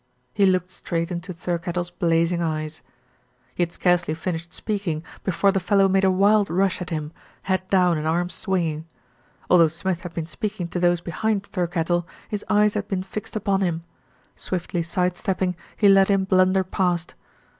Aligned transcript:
He 0.33 0.47
looked 0.47 0.71
straight 0.71 1.11
into 1.11 1.31
Thirkettle's 1.31 1.91
blazing 1.91 2.41
eyes. 2.41 2.81
He 3.53 3.61
had 3.61 3.71
scarcely 3.71 4.15
finished 4.15 4.51
speaking 4.51 5.03
before 5.23 5.51
the 5.51 5.59
fellow 5.59 5.87
made 5.87 6.03
a 6.03 6.09
wild 6.09 6.49
rush 6.49 6.81
at 6.81 6.89
him, 6.89 7.11
head 7.43 7.69
down 7.69 7.99
and 7.99 8.07
arms 8.07 8.33
swing 8.33 8.63
ing. 8.65 8.85
Although 9.47 9.67
Smith 9.67 10.01
had 10.01 10.15
been 10.15 10.25
speaking 10.25 10.67
to 10.69 10.79
those 10.79 11.01
be 11.01 11.11
hind 11.11 11.43
Thirkettle, 11.43 12.07
his 12.27 12.43
eyes 12.49 12.73
had 12.73 12.87
been 12.87 13.03
fixed 13.03 13.35
upon 13.35 13.61
him. 13.61 13.83
Swiftly 14.35 14.81
side 14.81 15.15
stepping, 15.15 15.55
he 15.77 15.87
let 15.87 16.07
him 16.09 16.23
blunder 16.23 16.63
past. 16.63 17.13